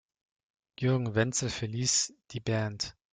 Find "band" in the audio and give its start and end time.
2.39-2.95